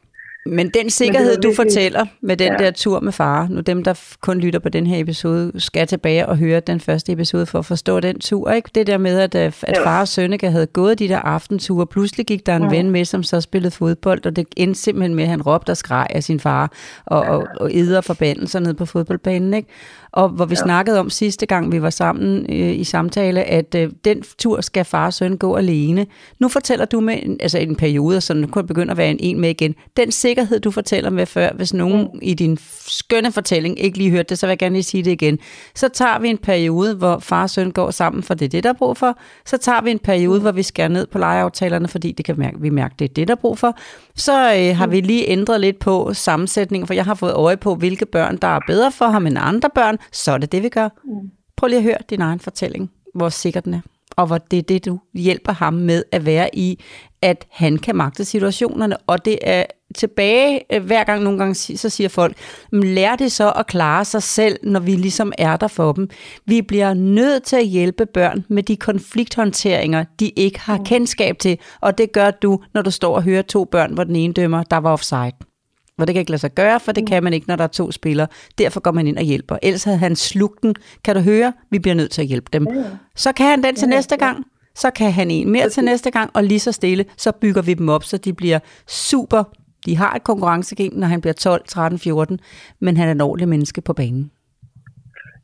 [0.58, 2.58] Men den sikkerhed, du virkelig- fortæller med den Ja.
[2.64, 3.94] der tur med far, nu dem, der
[4.28, 7.66] kun lytter på den her episode, skal tilbage og høre den første episode for at
[7.66, 8.52] forstå den tur.
[8.52, 8.70] Ikke?
[8.76, 9.86] Det der med, at, øh, at Ja.
[9.86, 12.72] far og Sønneke havde gået de der aftenture, pludselig gik der en Mhm.
[12.72, 15.78] ven med, som så spillede fodbold, og det endte simpelthen med, at han råbte og
[15.78, 16.72] skreg af sin far,
[17.06, 19.54] og, og, og æder forbandelser ned på fodboldbanen.
[19.54, 19.70] Ikke?
[20.12, 20.64] Og hvor vi ja.
[20.64, 24.86] snakkede om sidste gang, vi var sammen øh, i samtale, at øh, den tur skal
[24.86, 26.06] far og søn gå alene.
[26.40, 29.18] Nu fortæller du med en, altså en periode, så nu kan begynde at være en
[29.20, 29.76] en med igen.
[29.98, 32.20] Den sikkerhed, du fortæller med før, hvis nogen mm.
[32.22, 35.12] i din skønne fortælling ikke lige hørte det, så vil jeg gerne lige sige det
[35.12, 35.40] igen.
[35.76, 38.64] Så tager vi en periode, hvor far og søn går sammen, for det er det,
[38.64, 39.18] der er brug for.
[39.46, 42.62] Så tager vi en periode, hvor vi skærer ned på lejeaftalerne, fordi det kan mærke,
[42.62, 43.78] vi mærker, det er det, der er brug for.
[44.16, 47.76] Så øh, har vi lige ændret lidt på sammensætningen, for jeg har fået øje på,
[47.76, 49.98] hvilke børn, der er bedre for ham end andre børn.
[50.12, 50.90] Så er det det, vi gør.
[51.58, 53.82] Prøv lige at høre din egen fortælling, hvor sikker den er.
[54.16, 56.84] Og hvor det er det, du hjælper ham med at være i,
[57.22, 58.98] at han kan magte situationerne.
[58.98, 62.38] Og det er tilbage, øh, hver gang nogle gange, så siger folk,
[62.72, 66.10] "Men lær det så at klare sig selv, når vi ligesom er der for dem.
[66.46, 71.58] Vi bliver nødt til at hjælpe børn med de konflikthåndteringer, de ikke har kendskab til.
[71.82, 74.64] Og det gør du, når du står og hører to børn, hvor den ene dømmer,
[74.64, 75.49] der var offside.
[76.00, 77.74] Hvor det kan ikke lade sig gøre, for det kan man ikke, når der er
[77.82, 78.28] to spillere.
[78.58, 79.56] Derfor går man ind og hjælper.
[79.64, 80.76] Ellers havde han slugt den.
[81.06, 81.54] Kan du høre?
[81.72, 82.68] Vi bliver nødt til at hjælpe dem.
[83.16, 84.38] Så kan han den til næste gang.
[84.76, 87.74] Så kan han en mere til næste gang, og lige så stille, så bygger vi
[87.74, 89.44] dem op, så de bliver super.
[89.86, 92.40] De har et konkurrencegen, når han bliver 12, 13, 14,
[92.86, 94.32] men han er et ordentligt menneske på banen.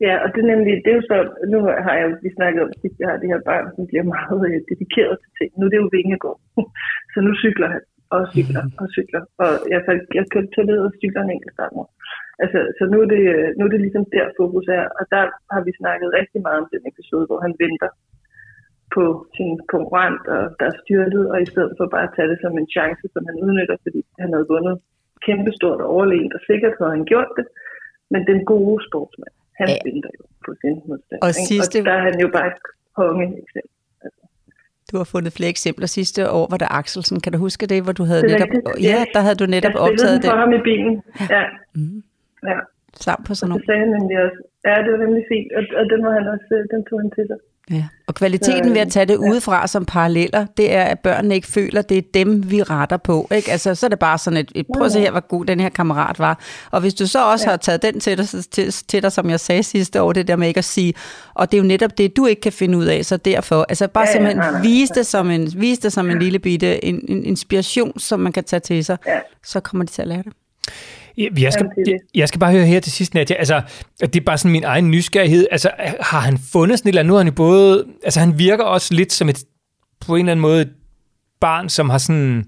[0.05, 1.17] Ja, og det er nemlig, det er jo så,
[1.53, 4.05] nu har jeg jo vi snakket om sidst, jeg har det her barn, som bliver
[4.15, 5.49] meget øh, dedikeret til ting.
[5.57, 6.39] Nu er det jo Vingegård,
[7.13, 7.81] så nu cykler han,
[8.13, 9.21] og cykler, og cykler.
[9.43, 9.79] Og jeg,
[10.17, 11.73] jeg kan tage ned og cykler en enkelt gang.
[12.43, 13.21] Altså, så nu er, det,
[13.57, 16.67] nu er det ligesom der fokus er, og der har vi snakket rigtig meget om
[16.73, 17.89] den episode, hvor han venter
[18.95, 19.03] på
[19.35, 22.53] sin konkurrent, og der er styrtet, og i stedet for bare at tage det som
[22.61, 24.75] en chance, som han udnytter, fordi han havde vundet
[25.25, 27.45] kæmpestort og overlegent, og sikkert havde han gjort det,
[28.11, 29.77] men den gode sportsmand, han Ja.
[29.87, 31.19] venter jo på sin modstand.
[31.25, 32.51] Og sidste- og der er han jo bare
[32.99, 33.74] konge eksempel.
[34.91, 35.87] Du har fundet flere eksempler.
[35.87, 37.19] Sidste år var der Axelsen.
[37.19, 38.47] Kan du huske det, hvor du havde Det netop...
[38.81, 39.05] Ja, Ja.
[39.13, 41.03] der havde du netop jeg optaget den for det ham i bilen.
[41.29, 41.43] Ja.
[41.75, 42.03] Mhm.
[42.43, 42.57] ja.
[43.05, 43.65] Sammen på sådan Det nogle.
[43.67, 44.39] sagde han nemlig også.
[44.67, 47.11] Ja, det var nemlig fint, og, og den, var han også, øh, den tog han
[47.17, 47.37] til sig.
[47.71, 47.85] Ja.
[48.07, 51.79] Og kvaliteten ved at tage det udefra som paralleller, det er, at børnene ikke føler,
[51.79, 53.27] at det er dem, vi retter på.
[53.35, 53.51] Ikke?
[53.51, 55.59] Altså, så er det bare sådan et, et prøv at se her, hvor god den
[55.59, 56.39] her kammerat var.
[56.71, 57.49] Og hvis du så også ja.
[57.49, 60.35] har taget den til dig, til, til dig, som jeg sagde sidste år, det der
[60.35, 60.93] med ikke at sige,
[61.33, 63.87] og det er jo netop det, du ikke kan finde ud af, så derfor, altså
[63.87, 64.61] bare Ja, ja, simpelthen nej, nej.
[64.61, 68.31] vise det som en, vise det som en lille bitte en, en inspiration, som man
[68.31, 69.19] kan tage til sig, Ja.
[69.43, 70.33] så kommer de til at lære det.
[71.17, 71.65] Jeg skal,
[72.15, 73.35] jeg, skal bare høre her til sidst, Nadia.
[73.35, 73.61] Altså,
[73.99, 75.47] det er bare sådan min egen nysgerrighed.
[75.51, 77.07] Altså, har han fundet sådan et eller andet?
[77.09, 77.85] Nu har han både...
[78.03, 79.43] Altså, han virker også lidt som et,
[80.01, 80.71] på en eller anden måde, et
[81.41, 82.45] barn, som har sådan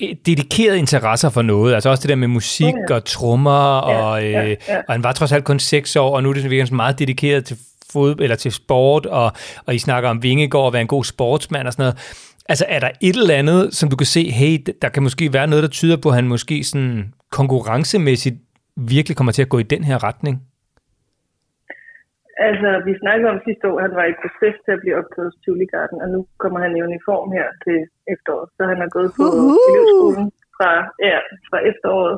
[0.00, 1.74] eh, dedikeret interesser for noget.
[1.74, 2.94] Altså også det der med musik Ja, ja.
[2.94, 4.56] og trommer, og, øh, ja, ja.
[4.88, 7.44] og han var trods alt kun seks år, og nu er det virkelig meget dedikeret
[7.44, 7.56] til
[7.92, 9.32] fod, eller til sport, og,
[9.66, 11.98] og I snakker om Vingegård og være en god sportsmand og sådan noget.
[12.52, 15.50] Altså er der et eller andet, som du kan se, hey, der kan måske være
[15.50, 16.94] noget, der tyder på, at han måske sådan
[17.38, 18.38] konkurrencemæssigt
[18.94, 20.34] virkelig kommer til at gå i den her retning?
[22.48, 25.32] Altså, vi snakkede om sidste år, at han var i proces til at blive optaget
[25.44, 27.78] til Garden, og nu kommer han i uniform her til
[28.14, 28.48] efteråret.
[28.56, 29.56] Så han har gået på Uhu!
[29.68, 30.70] elevskolen fra,
[31.08, 32.16] ja, fra efteråret.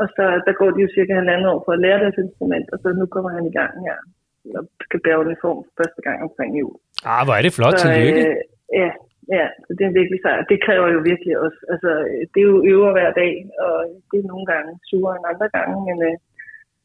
[0.00, 2.78] Og så der går de jo cirka halvandet år for at lære deres instrument, og
[2.82, 3.96] så nu kommer han i gang her
[4.58, 6.74] og skal bære uniform for første gang omkring jul.
[7.12, 7.78] Ah, hvor er det flot.
[7.78, 8.22] Så, Tillykke.
[8.28, 8.36] øh,
[8.80, 8.90] ja,
[9.36, 10.50] ja, så det er virkelig sejt.
[10.52, 11.58] Det kræver jo virkelig også.
[11.72, 13.32] Altså, øh, det er jo øver hver dag,
[13.66, 13.76] og
[14.10, 16.16] det er nogle gange sure end andre gange, men, øh,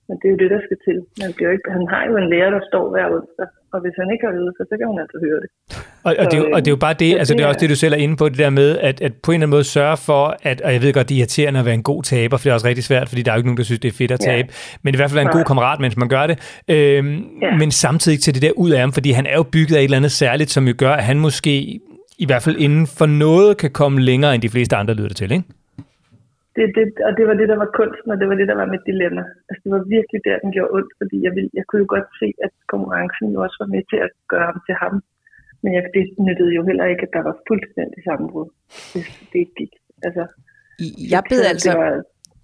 [0.07, 0.97] men det er jo det, der skal til.
[1.23, 4.07] Man bliver ikke, han har jo en lærer, der står hver onsdag, og hvis han
[4.13, 5.49] ikke har øvet sig, så kan hun altså høre det.
[6.07, 7.47] Og, og, det er jo, og det er jo bare det, så altså det er
[7.51, 9.43] også det, du selv er inde på, det der med, at, at på en eller
[9.45, 11.87] anden måde sørge for, at, og jeg ved godt, det er irriterende at være en
[11.91, 13.63] god taber, for det er også rigtig svært, fordi der er jo ikke nogen, der
[13.69, 14.31] synes, det er fedt at Ja.
[14.31, 14.47] tabe,
[14.83, 16.37] men i hvert fald være en god kammerat, mens man gør det,
[16.75, 17.57] øhm, Ja.
[17.61, 19.83] men samtidig til det der ud af ham, fordi han er jo bygget af et
[19.83, 21.79] eller andet særligt, som jo gør, at han måske
[22.17, 25.17] i hvert fald inden for noget kan komme længere, end de fleste andre lyder det
[25.17, 25.47] til, ikke?
[26.57, 28.67] det, det, og det var det, der var kunsten, og det var det, der var
[28.73, 29.23] mit dilemma.
[29.47, 32.09] Altså, det var virkelig der, den gjorde ondt, fordi jeg, ville, jeg kunne jo godt
[32.21, 34.93] se, at konkurrencen jo også var med til at gøre ham til ham.
[35.61, 38.47] Men jeg, det nyttede jo heller ikke, at der var fuldstændig sammenbrud.
[38.93, 39.73] Det, det ikke gik.
[40.07, 40.23] Altså,
[41.13, 41.93] Jeg bed så altså Det var,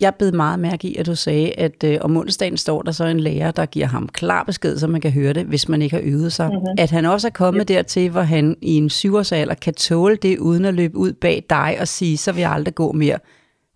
[0.01, 3.05] Jeg bed meget mærke i, at du sagde, at øh, om onsdagen står der så
[3.05, 5.95] en lærer, der giver ham klar besked, så man kan høre det, hvis man ikke
[5.95, 6.47] har øvet sig.
[6.49, 6.83] Mm-hmm.
[6.83, 7.73] At han også er kommet yep.
[7.73, 11.71] dertil, hvor han i en syvårsalder kan tåle det, uden at løbe ud bag dig
[11.81, 13.19] og sige, så vil jeg aldrig gå mere.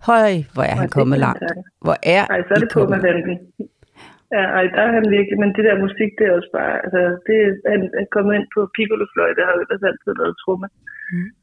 [0.10, 1.44] Høj, hvor er han kommet langt.
[1.86, 3.38] Hvor er ej, så er det på med vandet.
[4.36, 7.02] Ja, ej, der er han virkelig, men det der musik, det er også bare, altså,
[7.28, 10.97] det er, han er kommet ind på piccolo-fløjte, har jo ellers altid været tromme, mm.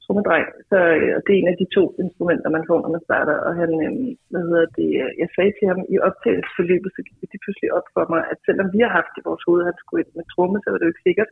[0.05, 3.07] Trommedreng, så øh, og det er en af de to instrumenter, man får, når man
[3.09, 3.93] starter, og han, øh,
[4.33, 7.87] hvad hedder det, øh, jeg sagde til ham i optagelsesforløbet, så gik det pludselig op
[7.95, 10.27] for mig, at selvom vi har haft i vores hoved, at han skulle ind med
[10.35, 11.31] tromme, så var det jo ikke sikkert.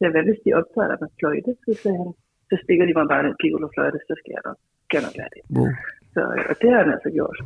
[0.00, 2.10] Ja, hvad hvis de optager dig med fløjte, så sagde han,
[2.50, 5.32] så stikker de mig bare en piccolo-fløjte, så skal jeg nok, skal jeg nok lære
[5.36, 5.42] det.
[5.58, 5.70] Wow.
[6.14, 7.36] Så, øh, og det har han altså gjort.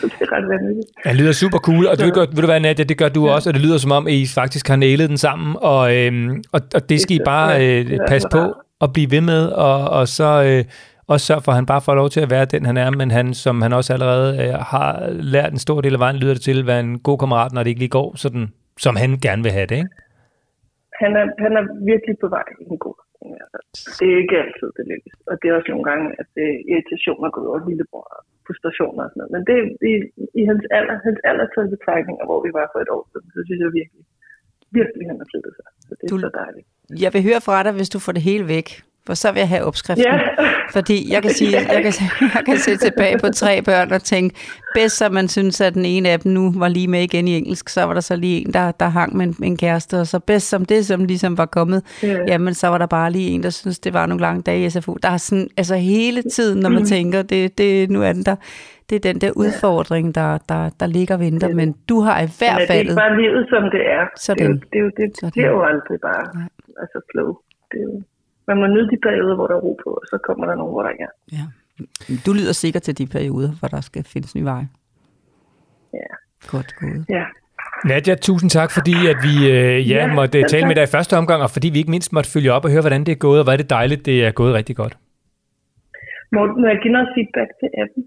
[0.00, 0.88] så det er ret vanvittigt.
[1.04, 3.10] Ja, det lyder super cool, og du ved, godt, ved du hvad, Nadia, det gør
[3.18, 3.30] du ja.
[3.34, 6.30] også, og det lyder som om, at I faktisk har nailet den sammen, og, øhm,
[6.54, 9.10] og, og det skal I Det- bare øh, det passe så på rart og blive
[9.10, 10.64] ved med, og, og så øh,
[11.12, 13.10] også sørge for, at han bare får lov til at være den, han er, men
[13.10, 14.90] han, som han også allerede øh, har
[15.34, 17.62] lært en stor del af vejen, lyder det til, at være en god kammerat, når
[17.62, 18.46] det ikke lige går, sådan,
[18.78, 19.94] som han gerne vil have det, ikke?
[21.02, 22.98] han er, han er virkelig på vej i en god
[23.44, 23.58] altså.
[23.98, 25.14] Det er ikke altid, det lykkes.
[25.30, 28.20] Og det er også nogle gange, at øh, det irritationer går ud over lillebror og
[28.46, 29.34] frustrationer og sådan noget.
[29.34, 29.94] Men det er i,
[30.40, 33.40] i hans alder, hans alder taget betragtninger, hvor vi var for et år siden, så
[33.46, 34.02] synes jeg virkelig,
[34.70, 35.64] virkelig, han har flyttet sig.
[35.88, 36.66] Så det er Du- så dejligt.
[37.02, 38.82] Jeg vil høre fra dig, hvis du får det hele væk.
[39.06, 40.04] For så vil jeg have opskriften.
[40.06, 40.18] Ja.
[40.72, 41.92] Fordi jeg kan sige, jeg kan,
[42.34, 44.36] jeg kan se tilbage på tre børn og tænke,
[44.74, 47.36] bedst som man synes, at den ene af dem nu var lige med igen i
[47.36, 50.06] engelsk, så var der så lige en, der, der hang med en, en kæreste, og
[50.06, 52.16] så bedst som det, som ligesom var kommet, Ja.
[52.28, 54.70] jamen så var der bare lige en, der synes det var nogle lange dage i
[54.70, 54.96] SFU.
[55.02, 56.86] Der er sådan, altså hele tiden, når man Mm.
[56.88, 58.36] tænker, det, det, nu er den der,
[58.88, 62.28] det er den der udfordring, der, der, der ligger og venter, men du har i
[62.38, 62.80] hvert er det fald...
[62.80, 64.04] ikke bare livet, som det er?
[64.16, 64.52] Sådan.
[64.70, 66.24] Det er jo, det, er jo, det, det er jo aldrig bare
[66.82, 67.30] altså flow.
[67.70, 68.02] Det er jo,
[68.46, 70.72] man må nyde de perioder, hvor der er ro på, og så kommer der nogle,
[70.72, 71.14] hvor der ikke er.
[71.32, 71.44] Ja.
[72.26, 74.68] Du lyder sikkert til de perioder, hvor der skal findes nye veje.
[75.94, 76.10] Ja.
[76.52, 77.04] Godt gået.
[77.08, 77.24] ja.
[77.84, 80.92] Nadia, tusind tak, fordi at vi øh, ja, Ja, måtte selv tale med dig i
[80.96, 83.16] første omgang, og fordi vi ikke mindst måtte følge op og høre, hvordan det er
[83.26, 84.96] gået, og hvor er det dejligt, det er gået rigtig godt.
[86.32, 88.02] Morten, må jeg give noget feedback til appen?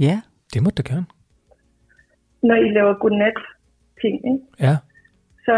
[0.00, 0.20] Ja.
[0.54, 1.06] Det må du gerne.
[2.42, 4.44] Når I laver godnat-ting, ikke?
[4.60, 4.76] Ja,
[5.46, 5.54] så,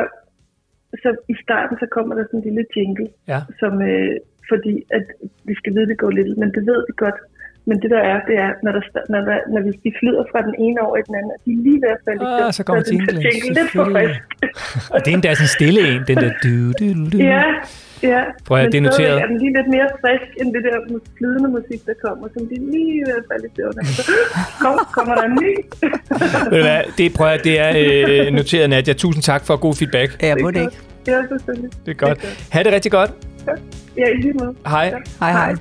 [1.03, 3.41] så i starten så kommer der sådan en lille jingle, ja.
[3.61, 4.17] som, øh,
[4.51, 5.05] fordi at
[5.49, 7.21] vi skal vide, det går lidt, men det ved vi godt.
[7.69, 10.41] Men det der er, det er, når, der, når, der, når vi de flyder fra
[10.49, 12.39] den ene over i den anden, og de er lige ved at falde i Ah,
[12.41, 14.21] søvn, så kommer er den jinglen, jingle lidt for frisk.
[14.93, 17.17] Og det er endda sådan en stille en, den der du, du, du.
[17.33, 17.45] Ja,
[18.03, 18.23] ja.
[18.47, 19.23] Prøv at- men det er noteret.
[19.23, 22.55] er den lige lidt mere frisk, end det der flydende musik, der kommer, som de
[22.55, 23.73] er lige ved at falde i søvn.
[24.63, 25.53] kom, kommer der en ny.
[26.53, 27.71] Ved du hvad, det, prøv at, det er
[28.27, 28.95] øh, noteret, Nadia.
[28.95, 30.23] Tusind tak for god feedback.
[30.23, 30.77] Ja, må det ikke.
[31.07, 31.71] Ja, selvfølgelig.
[31.87, 32.47] Det er godt.
[32.53, 33.11] Ha' det rigtig godt.
[33.99, 34.55] Ja, i lige måde.
[34.67, 34.93] Hej.
[35.21, 35.55] Hej, hej.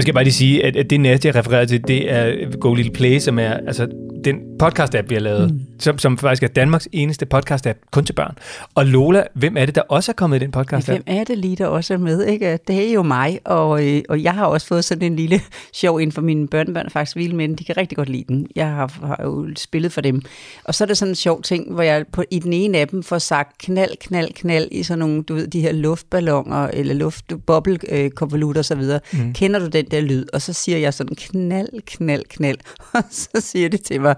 [0.00, 2.74] Og skal jeg bare lige sige, at, at det jeg refererer til, det er Go
[2.74, 3.88] Little Play, som er altså
[4.24, 5.60] den podcast-app, vi har lavet, mm.
[5.78, 8.34] som, som faktisk er Danmarks eneste podcast-app, kun til børn.
[8.74, 10.90] Og Lola, hvem er det, der også er kommet i den podcast-app?
[10.90, 12.26] Hvem er det lige, der også er med?
[12.26, 12.58] Ikke?
[12.68, 15.40] Det er jo mig, og, øh, og jeg har også fået sådan en lille
[15.72, 17.56] sjov ind for mine børnebørn, faktisk vilde med den.
[17.56, 18.46] De kan rigtig godt lide den.
[18.56, 20.22] Jeg har, har jo spillet for dem.
[20.64, 22.88] Og så er der sådan en sjov ting, hvor jeg på, i den ene af
[22.88, 26.94] dem får sagt knald, knald, knald i sådan nogle, du ved, de her luftballoner, eller
[26.94, 29.00] luftbobbelkonvolutter og så videre.
[29.12, 29.32] Mm.
[29.32, 30.26] Kender du den der lyd?
[30.32, 32.58] Og så siger jeg sådan knald, knald, knald.
[32.94, 34.09] Og så siger det til mig,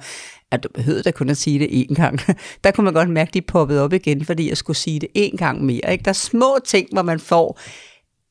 [0.51, 2.21] at du behøvede da kun at sige det én gang.
[2.65, 5.09] Der kunne man godt mærke, at de poppede op igen, fordi jeg skulle sige det
[5.19, 5.93] én gang mere.
[5.93, 6.05] Ikke?
[6.05, 7.59] Der er små ting, hvor man får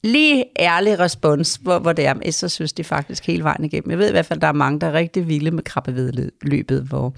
[0.04, 3.92] lige ærlig respons, hvor, hvor det er, så synes de faktisk hele vejen igennem.
[3.92, 7.14] Jeg ved i hvert fald, der er mange, der er rigtig vilde med krabbevedløbet, hvor,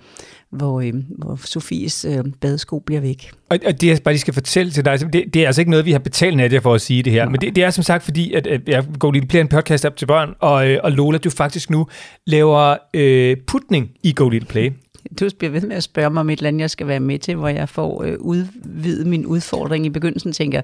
[0.50, 3.32] hvor, øh, hvor Sofies øh, badesko bliver væk.
[3.50, 5.72] Og, og det, jeg bare lige skal fortælle til dig, det, det er altså ikke
[5.72, 7.32] noget, vi har betalt Nadia for at sige det her, Nej.
[7.32, 9.86] men det, det er som sagt fordi, at, at jeg går lige Play en podcast
[9.86, 11.88] op til børn, og, øh, og Lola, du faktisk nu
[12.28, 14.72] laver øh, putning i Go Little Play.
[15.20, 17.20] Du bliver ved med at spørge mig om et eller andet, jeg skal være med
[17.20, 19.86] til, hvor jeg får øh, udvidet min udfordring.
[19.86, 20.64] I begyndelsen tænker jeg,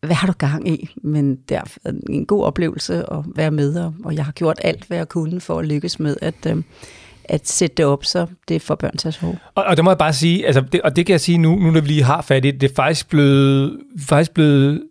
[0.00, 0.94] hvad har du gang i?
[1.02, 1.62] Men det er
[2.10, 5.58] en god oplevelse at være med, og jeg har gjort alt, hvad jeg kunne for
[5.58, 6.62] at lykkes med at, øh,
[7.24, 9.90] at sætte det op, så det får for børn til at og, og det må
[9.90, 12.02] jeg bare sige, altså, det, og det kan jeg sige nu, nu når vi lige
[12.02, 14.82] har fat i det, det er faktisk blevet, faktisk blevet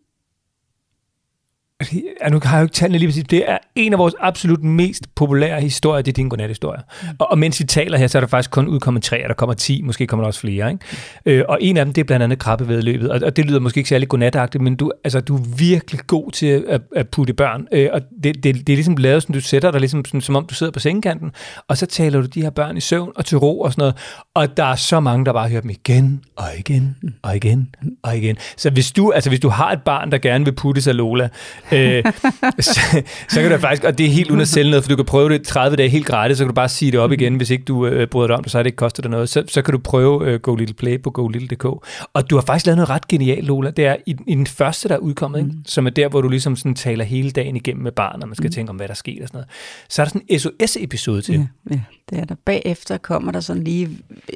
[2.23, 3.23] Ja, nu har jeg jo ikke tallene lige præcis.
[3.23, 6.81] Det er en af vores absolut mest populære historier, det er din godnat-historie.
[7.01, 7.07] Mm.
[7.19, 9.35] Og, og mens vi taler her, så er der faktisk kun udkommet tre, og der
[9.35, 10.71] kommer ti, måske kommer der også flere.
[10.71, 10.85] Ikke?
[11.25, 11.31] Mm.
[11.31, 13.77] Øh, og en af dem, det er blandt andet krabbevedløbet, og, og det lyder måske
[13.77, 17.67] ikke særlig godnatagtigt, men du, altså, du er virkelig god til at, at putte børn.
[17.71, 20.35] Øh, og det, det, det er ligesom lavet, sådan, du sætter dig ligesom, sådan, som
[20.35, 21.31] om du sidder på sengekanten,
[21.67, 23.95] og så taler du de her børn i søvn og til ro og sådan noget.
[24.33, 28.17] Og der er så mange, der bare hører dem igen og igen og igen og
[28.17, 28.37] igen.
[28.57, 31.29] Så hvis du, altså, hvis du har et barn, der gerne vil putte sig Lola,
[31.71, 32.03] øh,
[32.59, 34.95] så, så kan du faktisk, og det er helt uden at sælge noget, for du
[34.95, 37.35] kan prøve det 30 dage helt gratis, så kan du bare sige det op igen,
[37.35, 39.29] hvis ikke du øh, bryder dig om det, så har det ikke kostet dig noget.
[39.29, 41.65] Så, så kan du prøve øh, Go Little Play på golittle.dk.
[42.13, 43.69] Og du har faktisk lavet noget ret genialt, Lola.
[43.69, 45.49] Det er i, i den første, der er udkommet, mm.
[45.49, 45.59] ikke?
[45.65, 48.35] som er der, hvor du ligesom sådan taler hele dagen igennem med barnet, og man
[48.35, 48.53] skal mm.
[48.53, 49.47] tænke om, hvad der sker og sådan noget.
[49.89, 51.33] Så er der sådan en SOS-episode til.
[51.33, 52.35] Ja, ja, det er der.
[52.45, 53.89] Bagefter kommer der sådan lige,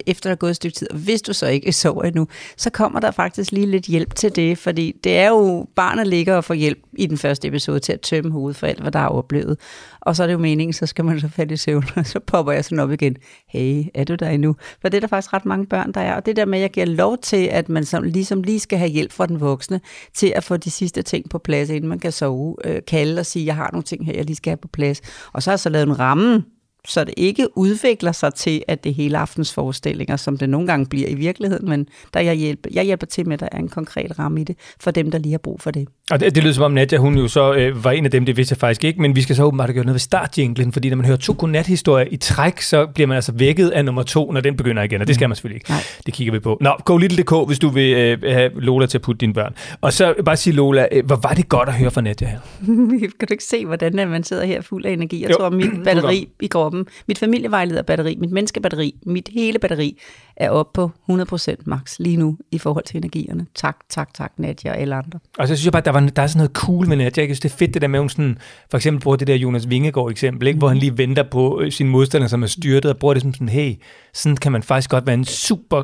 [0.07, 2.69] efter der er gået et stykke tid, og hvis du så ikke sover endnu, så
[2.69, 6.43] kommer der faktisk lige lidt hjælp til det, fordi det er jo, barnet ligger og
[6.43, 9.07] får hjælp i den første episode til at tømme hovedet for alt, hvad der er
[9.07, 9.57] oplevet.
[10.01, 12.19] Og så er det jo meningen, så skal man så falde i søvn, og så
[12.19, 13.15] popper jeg sådan op igen.
[13.47, 14.55] Hey, er du der endnu?
[14.81, 16.15] For det er der faktisk ret mange børn, der er.
[16.15, 18.77] Og det der med, at jeg giver lov til, at man som, ligesom lige skal
[18.77, 19.81] have hjælp fra den voksne,
[20.13, 23.25] til at få de sidste ting på plads, inden man kan sove, øh, kalde og
[23.25, 25.01] sige, jeg har nogle ting her, jeg lige skal have på plads.
[25.33, 26.43] Og så har jeg så lavet en ramme
[26.87, 30.67] så det ikke udvikler sig til, at det er hele aftens forestillinger, som det nogle
[30.67, 33.57] gange bliver i virkeligheden, men der jeg hjælper, jeg hjælper til med, at der er
[33.57, 35.87] en konkret ramme i det, for dem, der lige har brug for det.
[36.11, 38.25] Og det, det lyder som om Nadia, hun jo så øh, var en af dem,
[38.25, 40.89] det vidste jeg faktisk ikke, men vi skal så åbenbart gjort noget ved startjinglen, fordi
[40.89, 44.31] når man hører to godnat-historier i træk, så bliver man altså vækket af nummer to,
[44.31, 45.69] når den begynder igen, og det skal man selvfølgelig ikke.
[45.69, 45.79] Nej.
[46.05, 46.57] Det kigger vi på.
[46.61, 49.53] Nå, gå little.dk, hvis du vil øh, have Lola til at putte dine børn.
[49.81, 52.39] Og så bare sige, Lola, øh, hvor var det godt at høre fra Nadia her?
[53.19, 55.21] kan du ikke se, hvordan man sidder her fuld af energi?
[55.21, 55.35] Jeg jo.
[55.35, 59.97] tror, mit batteri i kroppen, mit familievejlederbatteri, mit menneskebatteri, mit hele batteri
[60.35, 63.45] er oppe på 100% max lige nu i forhold til energierne.
[63.55, 65.19] Tak, tak, tak, Nadia og alle andre.
[65.37, 67.23] Og så synes jeg bare, der, var, der er sådan noget cool med Nadia.
[67.23, 68.37] Jeg synes, det er fedt det der med, hun sådan,
[68.69, 70.55] for eksempel bruger det der Jonas Vingegaard eksempel, ikke?
[70.55, 70.59] Mm.
[70.59, 73.33] hvor han lige venter på øh, sin modstander, som er styrtet, og bruger det som
[73.33, 73.75] sådan, hey,
[74.13, 75.83] sådan kan man faktisk godt være en super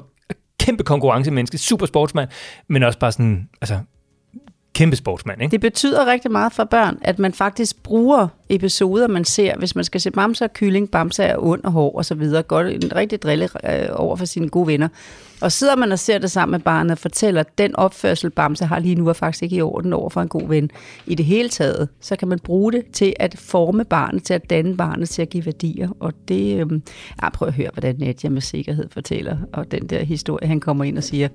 [0.59, 2.29] kæmpe konkurrencemenneske, super sportsmand,
[2.67, 3.79] men også bare sådan, altså,
[4.77, 5.41] kæmpe sportsmand.
[5.41, 5.51] Ikke?
[5.51, 9.83] Det betyder rigtig meget for børn, at man faktisk bruger episoder, man ser, hvis man
[9.83, 12.95] skal se Bamse og Kylling, Bamse er ond og hård og så videre, godt en
[12.95, 14.87] rigtig drille øh, over for sine gode venner.
[15.41, 18.65] Og sidder man og ser det sammen med barnet og fortæller, at den opførsel, Bamse
[18.65, 20.69] har lige nu, er faktisk ikke i orden over for en god ven.
[21.07, 24.49] I det hele taget, så kan man bruge det til at forme barnet, til at
[24.49, 25.89] danne barnet, til at give værdier.
[25.99, 26.79] Og det, øh,
[27.23, 29.37] ja, prøv at høre, hvordan Nadia med sikkerhed fortæller.
[29.53, 31.27] Og den der historie, han kommer ind og siger,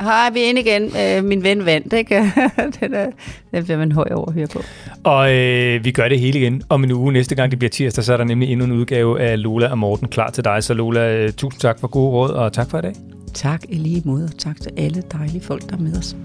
[0.00, 2.14] hej, vi er inde igen, øh, min ven vandt, ikke?
[2.80, 3.10] den, er,
[3.52, 4.62] den bliver man høj over at høre på.
[5.04, 7.12] Og øh, vi gør det hele igen om en uge.
[7.12, 9.78] Næste gang det bliver tirsdag, så er der nemlig endnu en udgave af Lola og
[9.78, 10.64] Morten klar til dig.
[10.64, 12.94] Så Lola, øh, tusind tak for gode råd, og tak for i dag.
[13.34, 16.16] Tak i lige måde, og tak til alle dejlige folk, der er med os.